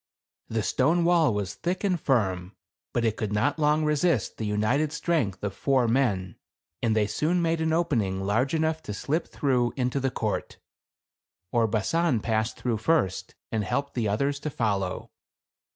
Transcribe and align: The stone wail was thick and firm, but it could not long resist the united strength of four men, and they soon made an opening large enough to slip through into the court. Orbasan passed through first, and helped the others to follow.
The 0.49 0.63
stone 0.63 1.05
wail 1.05 1.31
was 1.31 1.53
thick 1.53 1.83
and 1.83 2.01
firm, 2.01 2.53
but 2.91 3.05
it 3.05 3.17
could 3.17 3.31
not 3.31 3.59
long 3.59 3.85
resist 3.85 4.37
the 4.37 4.47
united 4.47 4.91
strength 4.91 5.43
of 5.43 5.53
four 5.53 5.87
men, 5.87 6.37
and 6.81 6.95
they 6.95 7.05
soon 7.05 7.39
made 7.39 7.61
an 7.61 7.71
opening 7.71 8.19
large 8.19 8.55
enough 8.55 8.81
to 8.89 8.95
slip 8.95 9.27
through 9.27 9.73
into 9.75 9.99
the 9.99 10.09
court. 10.09 10.57
Orbasan 11.53 12.19
passed 12.21 12.57
through 12.57 12.77
first, 12.77 13.35
and 13.51 13.63
helped 13.63 13.93
the 13.93 14.07
others 14.07 14.39
to 14.39 14.49
follow. 14.49 15.11